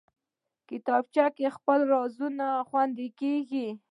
کتابچه 0.69 1.25
کې 1.37 1.47
خپل 1.57 1.79
رازونه 1.93 2.47
خوندي 2.67 3.07
کېږي 3.19 3.67